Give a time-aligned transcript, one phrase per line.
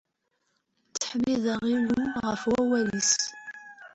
[0.93, 3.13] Ttḥemmideɣ Illu ɣef wawal-is.